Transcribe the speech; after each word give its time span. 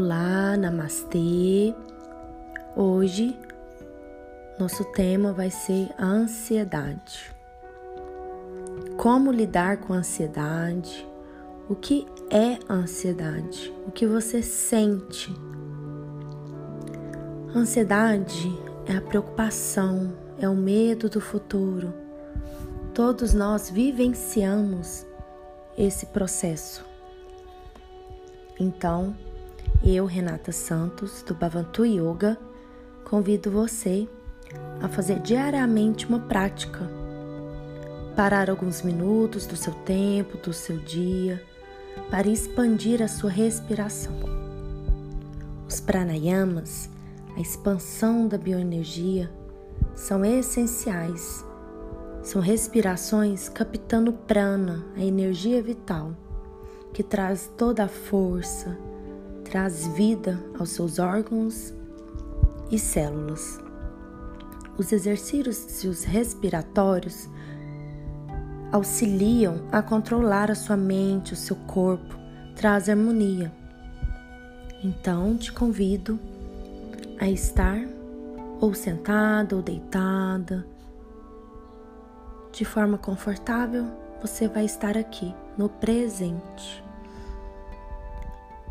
Olá, 0.00 0.56
namastê. 0.56 1.74
Hoje 2.76 3.36
nosso 4.56 4.84
tema 4.92 5.32
vai 5.32 5.50
ser 5.50 5.88
ansiedade. 5.98 7.34
Como 8.96 9.32
lidar 9.32 9.78
com 9.78 9.92
a 9.92 9.96
ansiedade? 9.96 11.04
O 11.68 11.74
que 11.74 12.06
é 12.30 12.60
ansiedade? 12.72 13.74
O 13.88 13.90
que 13.90 14.06
você 14.06 14.40
sente? 14.40 15.34
ansiedade 17.52 18.56
é 18.86 18.96
a 18.96 19.02
preocupação, 19.02 20.16
é 20.38 20.48
o 20.48 20.54
medo 20.54 21.08
do 21.08 21.20
futuro. 21.20 21.92
Todos 22.94 23.34
nós 23.34 23.68
vivenciamos 23.68 25.04
esse 25.76 26.06
processo. 26.06 26.86
Então, 28.60 29.16
eu, 29.84 30.06
Renata 30.06 30.52
Santos, 30.52 31.22
do 31.22 31.34
Bhavantu 31.34 31.84
Yoga, 31.84 32.36
convido 33.04 33.50
você 33.50 34.08
a 34.80 34.88
fazer 34.88 35.20
diariamente 35.20 36.06
uma 36.06 36.20
prática. 36.20 36.80
Parar 38.16 38.50
alguns 38.50 38.82
minutos 38.82 39.46
do 39.46 39.56
seu 39.56 39.72
tempo, 39.72 40.36
do 40.38 40.52
seu 40.52 40.78
dia, 40.78 41.42
para 42.10 42.28
expandir 42.28 43.02
a 43.02 43.08
sua 43.08 43.30
respiração. 43.30 44.14
Os 45.68 45.80
pranayamas, 45.80 46.90
a 47.36 47.40
expansão 47.40 48.26
da 48.26 48.36
bioenergia, 48.36 49.30
são 49.94 50.24
essenciais. 50.24 51.44
São 52.22 52.42
respirações 52.42 53.48
captando 53.48 54.12
prana, 54.12 54.84
a 54.96 55.00
energia 55.00 55.62
vital, 55.62 56.12
que 56.92 57.02
traz 57.02 57.50
toda 57.56 57.84
a 57.84 57.88
força, 57.88 58.76
traz 59.48 59.86
vida 59.88 60.38
aos 60.58 60.70
seus 60.70 60.98
órgãos 60.98 61.72
e 62.70 62.78
células. 62.78 63.58
Os 64.76 64.92
exercícios 64.92 66.04
respiratórios 66.04 67.28
auxiliam 68.70 69.62
a 69.72 69.82
controlar 69.82 70.50
a 70.50 70.54
sua 70.54 70.76
mente, 70.76 71.32
o 71.32 71.36
seu 71.36 71.56
corpo, 71.56 72.14
traz 72.54 72.88
harmonia. 72.88 73.50
Então 74.84 75.36
te 75.36 75.50
convido 75.50 76.18
a 77.18 77.28
estar 77.28 77.80
ou 78.60 78.74
sentada 78.74 79.56
ou 79.56 79.62
deitada, 79.62 80.66
de 82.52 82.64
forma 82.64 82.98
confortável, 82.98 83.86
você 84.20 84.48
vai 84.48 84.64
estar 84.64 84.96
aqui 84.96 85.32
no 85.56 85.68
presente. 85.68 86.87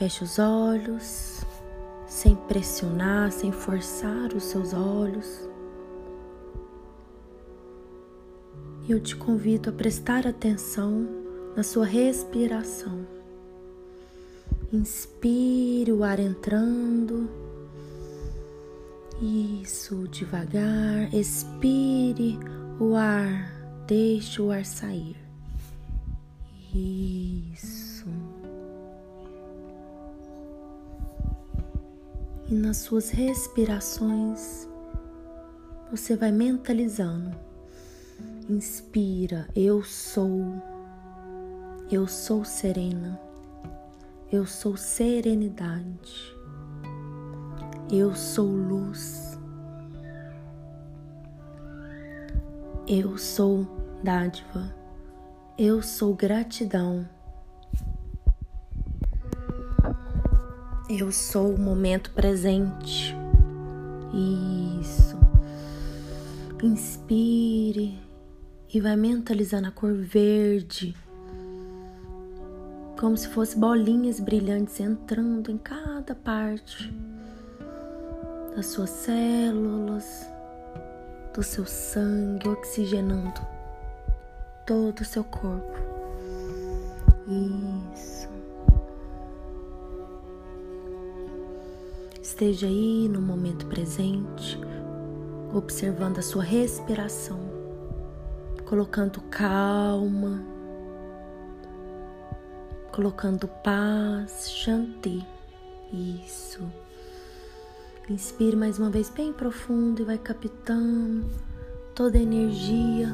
Feche 0.00 0.24
os 0.24 0.38
olhos, 0.38 1.44
sem 2.06 2.34
pressionar, 2.34 3.30
sem 3.30 3.52
forçar 3.52 4.32
os 4.34 4.44
seus 4.44 4.72
olhos. 4.72 5.46
E 8.88 8.92
eu 8.92 8.98
te 8.98 9.14
convido 9.14 9.68
a 9.68 9.72
prestar 9.74 10.26
atenção 10.26 11.06
na 11.54 11.62
sua 11.62 11.84
respiração. 11.84 13.06
Inspire 14.72 15.92
o 15.92 16.02
ar 16.02 16.18
entrando. 16.18 17.28
Isso, 19.20 20.08
devagar. 20.08 21.14
Expire 21.14 22.38
o 22.80 22.94
ar. 22.94 23.52
Deixe 23.86 24.40
o 24.40 24.50
ar 24.50 24.64
sair. 24.64 25.16
Isso. 26.74 27.89
E 32.50 32.54
nas 32.54 32.78
suas 32.78 33.10
respirações, 33.10 34.68
você 35.88 36.16
vai 36.16 36.32
mentalizando. 36.32 37.30
Inspira, 38.48 39.46
eu 39.54 39.84
sou. 39.84 40.60
Eu 41.88 42.08
sou 42.08 42.44
serena. 42.44 43.20
Eu 44.32 44.46
sou 44.46 44.76
serenidade. 44.76 46.36
Eu 47.88 48.16
sou 48.16 48.48
luz. 48.48 49.38
Eu 52.88 53.16
sou 53.16 53.64
dádiva. 54.02 54.74
Eu 55.56 55.80
sou 55.80 56.16
gratidão. 56.16 57.08
Eu 60.92 61.12
sou 61.12 61.54
o 61.54 61.58
momento 61.58 62.10
presente. 62.10 63.14
Isso. 64.82 65.16
Inspire 66.64 67.96
e 68.74 68.80
vai 68.80 68.96
mentalizando 68.96 69.68
a 69.68 69.70
cor 69.70 69.94
verde, 69.94 70.96
como 72.98 73.16
se 73.16 73.28
fosse 73.28 73.56
bolinhas 73.56 74.18
brilhantes 74.18 74.80
entrando 74.80 75.52
em 75.52 75.58
cada 75.58 76.12
parte 76.12 76.92
das 78.56 78.66
suas 78.66 78.90
células, 78.90 80.28
do 81.32 81.42
seu 81.44 81.66
sangue, 81.66 82.48
oxigenando 82.48 83.40
todo 84.66 85.02
o 85.02 85.04
seu 85.04 85.22
corpo. 85.22 85.78
Isso. 87.94 88.39
Esteja 92.22 92.66
aí 92.66 93.08
no 93.08 93.20
momento 93.20 93.64
presente, 93.64 94.60
observando 95.54 96.18
a 96.18 96.22
sua 96.22 96.42
respiração, 96.42 97.40
colocando 98.66 99.22
calma, 99.30 100.42
colocando 102.92 103.48
paz, 103.48 104.50
shanti. 104.50 105.26
Isso. 105.92 106.60
Inspire 108.08 108.54
mais 108.54 108.78
uma 108.78 108.90
vez 108.90 109.08
bem 109.08 109.32
profundo 109.32 110.02
e 110.02 110.04
vai 110.04 110.18
captando 110.18 111.24
toda 111.94 112.18
a 112.18 112.22
energia, 112.22 113.08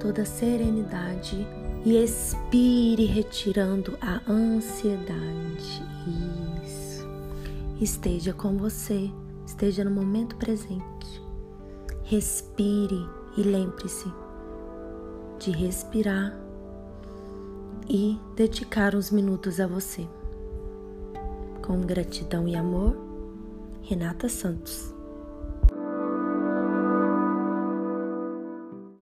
toda 0.00 0.22
a 0.22 0.26
serenidade 0.26 1.46
e 1.84 2.02
expire 2.02 3.04
retirando 3.04 3.98
a 4.00 4.20
ansiedade. 4.26 5.82
Isso 6.06 6.49
esteja 7.80 8.32
com 8.32 8.56
você, 8.56 9.10
esteja 9.46 9.82
no 9.84 9.90
momento 9.90 10.36
presente. 10.36 11.22
Respire 12.04 13.08
e 13.36 13.42
lembre-se 13.42 14.12
de 15.38 15.50
respirar 15.50 16.38
e 17.88 18.18
dedicar 18.36 18.94
uns 18.94 19.10
minutos 19.10 19.58
a 19.58 19.66
você. 19.66 20.06
Com 21.62 21.80
gratidão 21.80 22.46
e 22.46 22.54
amor, 22.54 22.96
Renata 23.82 24.28
Santos. 24.28 24.99